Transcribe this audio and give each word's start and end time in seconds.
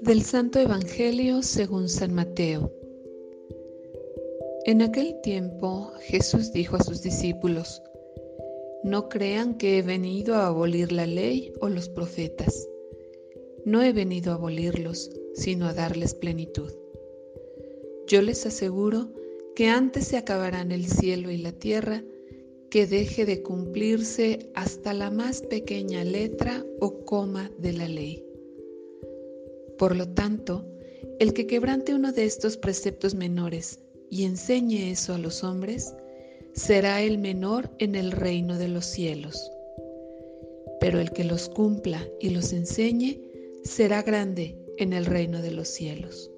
Del 0.00 0.22
Santo 0.22 0.60
Evangelio 0.60 1.42
según 1.42 1.88
San 1.88 2.14
Mateo. 2.14 2.72
En 4.64 4.80
aquel 4.80 5.20
tiempo 5.22 5.90
Jesús 6.02 6.52
dijo 6.52 6.76
a 6.76 6.84
sus 6.84 7.02
discípulos, 7.02 7.82
No 8.84 9.08
crean 9.08 9.58
que 9.58 9.78
he 9.78 9.82
venido 9.82 10.36
a 10.36 10.46
abolir 10.46 10.92
la 10.92 11.04
ley 11.04 11.52
o 11.60 11.68
los 11.68 11.88
profetas. 11.88 12.68
No 13.64 13.82
he 13.82 13.92
venido 13.92 14.30
a 14.30 14.36
abolirlos, 14.36 15.10
sino 15.34 15.66
a 15.66 15.74
darles 15.74 16.14
plenitud. 16.14 16.72
Yo 18.06 18.22
les 18.22 18.46
aseguro 18.46 19.12
que 19.56 19.66
antes 19.66 20.06
se 20.06 20.16
acabarán 20.16 20.70
el 20.70 20.86
cielo 20.86 21.30
y 21.32 21.38
la 21.38 21.50
tierra 21.50 22.04
que 22.70 22.86
deje 22.86 23.26
de 23.26 23.42
cumplirse 23.42 24.50
hasta 24.54 24.94
la 24.94 25.10
más 25.10 25.42
pequeña 25.42 26.04
letra 26.04 26.64
o 26.78 27.04
coma 27.04 27.50
de 27.58 27.72
la 27.72 27.88
ley. 27.88 28.27
Por 29.78 29.94
lo 29.94 30.08
tanto, 30.08 30.64
el 31.20 31.32
que 31.32 31.46
quebrante 31.46 31.94
uno 31.94 32.12
de 32.12 32.24
estos 32.24 32.56
preceptos 32.56 33.14
menores 33.14 33.78
y 34.10 34.24
enseñe 34.24 34.90
eso 34.90 35.14
a 35.14 35.18
los 35.18 35.44
hombres, 35.44 35.94
será 36.52 37.00
el 37.00 37.18
menor 37.18 37.70
en 37.78 37.94
el 37.94 38.10
reino 38.10 38.58
de 38.58 38.68
los 38.68 38.84
cielos. 38.84 39.52
Pero 40.80 41.00
el 41.00 41.12
que 41.12 41.22
los 41.22 41.48
cumpla 41.48 42.04
y 42.20 42.30
los 42.30 42.52
enseñe, 42.52 43.20
será 43.62 44.02
grande 44.02 44.56
en 44.78 44.92
el 44.92 45.06
reino 45.06 45.42
de 45.42 45.52
los 45.52 45.68
cielos. 45.68 46.30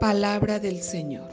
Palabra 0.00 0.58
del 0.58 0.80
Señor. 0.80 1.30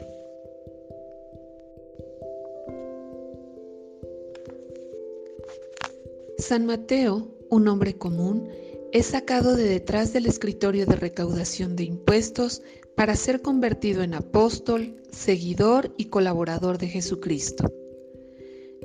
San 6.38 6.66
Mateo, 6.66 7.28
un 7.50 7.68
hombre 7.68 7.94
común, 7.94 8.48
es 8.92 9.06
sacado 9.06 9.56
de 9.56 9.64
detrás 9.64 10.12
del 10.12 10.26
escritorio 10.26 10.84
de 10.84 10.96
recaudación 10.96 11.76
de 11.76 11.84
impuestos 11.84 12.62
para 12.94 13.16
ser 13.16 13.40
convertido 13.40 14.02
en 14.02 14.12
apóstol, 14.12 14.96
seguidor 15.10 15.94
y 15.96 16.06
colaborador 16.06 16.76
de 16.76 16.88
Jesucristo. 16.88 17.72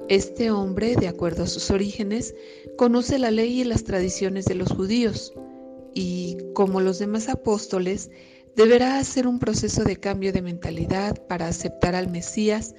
Este 0.08 0.50
hombre, 0.50 0.96
de 0.96 1.10
acuerdo 1.10 1.44
a 1.44 1.48
sus 1.48 1.70
orígenes, 1.72 2.34
conoce 2.78 3.20
la 3.20 3.32
ley 3.32 3.60
y 3.60 3.64
las 3.66 3.84
tradiciones 3.84 4.46
de 4.46 4.56
los 4.56 4.72
judíos 4.72 5.34
y, 5.94 6.38
como 6.54 6.80
los 6.80 7.00
demás 7.00 7.28
apóstoles, 7.28 8.10
deberá 8.56 9.00
hacer 9.00 9.28
un 9.28 9.40
proceso 9.40 9.84
de 9.84 9.98
cambio 9.98 10.32
de 10.32 10.42
mentalidad 10.42 11.22
para 11.28 11.50
aceptar 11.50 11.96
al 11.96 12.10
Mesías 12.10 12.76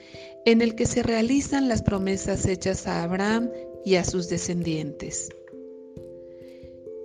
en 0.47 0.63
el 0.63 0.75
que 0.75 0.87
se 0.87 1.03
realizan 1.03 1.69
las 1.69 1.83
promesas 1.83 2.47
hechas 2.47 2.87
a 2.87 3.03
Abraham 3.03 3.51
y 3.85 3.97
a 3.97 4.05
sus 4.05 4.31
descendientes. 4.31 5.29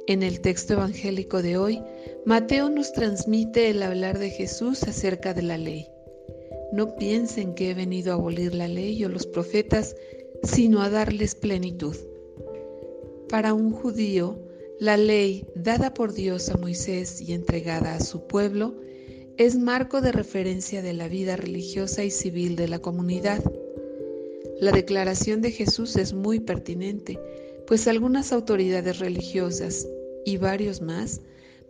En 0.05 0.21
el 0.21 0.41
texto 0.41 0.73
evangélico 0.73 1.41
de 1.41 1.57
hoy, 1.57 1.81
Mateo 2.25 2.69
nos 2.69 2.91
transmite 2.91 3.69
el 3.69 3.81
hablar 3.81 4.19
de 4.19 4.31
Jesús 4.31 4.83
acerca 4.83 5.33
de 5.33 5.43
la 5.43 5.57
ley. 5.57 5.87
No 6.73 6.97
piensen 6.97 7.55
que 7.55 7.69
he 7.69 7.73
venido 7.73 8.11
a 8.11 8.15
abolir 8.15 8.53
la 8.53 8.67
ley 8.67 9.01
o 9.05 9.09
los 9.09 9.25
profetas, 9.25 9.95
sino 10.43 10.81
a 10.81 10.89
darles 10.89 11.35
plenitud. 11.35 11.95
Para 13.29 13.53
un 13.53 13.71
judío, 13.71 14.37
la 14.77 14.97
ley 14.97 15.47
dada 15.55 15.93
por 15.93 16.11
Dios 16.11 16.49
a 16.49 16.57
Moisés 16.57 17.21
y 17.21 17.31
entregada 17.31 17.95
a 17.95 18.01
su 18.01 18.27
pueblo 18.27 18.75
es 19.37 19.57
marco 19.57 20.01
de 20.01 20.11
referencia 20.11 20.81
de 20.81 20.91
la 20.91 21.07
vida 21.07 21.37
religiosa 21.37 22.03
y 22.03 22.11
civil 22.11 22.57
de 22.57 22.67
la 22.67 22.79
comunidad. 22.79 23.41
La 24.59 24.73
declaración 24.73 25.41
de 25.41 25.51
Jesús 25.51 25.95
es 25.95 26.11
muy 26.13 26.41
pertinente, 26.41 27.17
pues 27.67 27.87
algunas 27.87 28.33
autoridades 28.33 28.99
religiosas 28.99 29.87
y 30.25 30.38
varios 30.38 30.81
más 30.81 31.22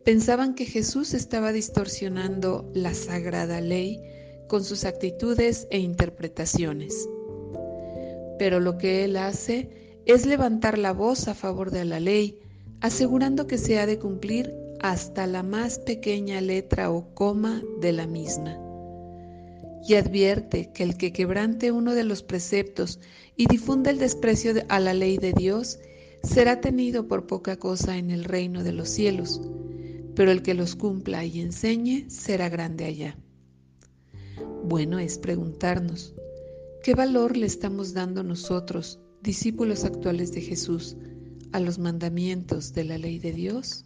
pensaban 0.04 0.54
que 0.54 0.66
Jesús 0.66 1.14
estaba 1.14 1.52
distorsionando 1.52 2.70
la 2.74 2.94
sagrada 2.94 3.62
ley 3.62 4.02
con 4.48 4.64
sus 4.64 4.84
actitudes 4.86 5.68
e 5.72 5.80
interpretaciones. 5.80 7.08
Pero 8.38 8.60
lo 8.60 8.78
que 8.78 9.06
él 9.06 9.18
hace 9.18 10.02
es 10.06 10.26
levantar 10.26 10.78
la 10.78 10.92
voz 10.92 11.28
a 11.28 11.34
favor 11.34 11.72
de 11.72 11.86
la 11.86 12.00
ley, 12.00 12.40
asegurando 12.82 13.48
que 13.48 13.58
se 13.58 13.80
ha 13.80 13.86
de 13.86 14.00
cumplir 14.00 14.54
hasta 14.82 15.28
la 15.28 15.44
más 15.44 15.80
pequeña 15.80 16.42
letra 16.42 16.92
o 16.92 17.14
coma 17.14 17.64
de 17.80 17.94
la 17.94 18.06
misma. 18.06 18.60
Y 19.88 19.96
advierte 19.96 20.72
que 20.74 20.84
el 20.84 20.98
que 20.98 21.14
quebrante 21.14 21.72
uno 21.72 21.94
de 21.96 22.04
los 22.04 22.24
preceptos 22.24 23.00
y 23.38 23.48
difunda 23.48 23.92
el 23.92 24.00
desprecio 24.00 24.54
a 24.68 24.80
la 24.80 24.94
ley 24.94 25.18
de 25.18 25.34
Dios 25.34 25.80
será 26.24 26.62
tenido 26.62 27.08
por 27.08 27.28
poca 27.28 27.58
cosa 27.58 27.98
en 27.98 28.10
el 28.10 28.24
reino 28.24 28.64
de 28.64 28.72
los 28.72 28.90
cielos, 28.90 29.42
pero 30.16 30.32
el 30.32 30.42
que 30.42 30.54
los 30.54 30.76
cumpla 30.76 31.26
y 31.26 31.42
enseñe 31.42 32.10
será 32.10 32.50
grande 32.50 32.86
allá. 32.86 33.18
Bueno 34.64 35.00
es 35.00 35.18
preguntarnos, 35.18 36.16
¿qué 36.82 36.96
valor 36.96 37.36
le 37.36 37.46
estamos 37.46 37.94
dando 37.94 38.24
nosotros, 38.24 39.00
discípulos 39.22 39.84
actuales 39.84 40.32
de 40.32 40.42
Jesús, 40.42 40.98
a 41.52 41.60
los 41.60 41.78
mandamientos 41.78 42.74
de 42.74 42.84
la 42.86 42.98
ley 42.98 43.20
de 43.20 43.34
Dios? 43.34 43.86